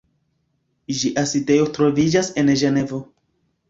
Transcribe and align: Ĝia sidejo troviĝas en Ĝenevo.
Ĝia 1.03 1.25
sidejo 1.33 1.69
troviĝas 1.79 2.35
en 2.45 2.55
Ĝenevo. 2.67 3.09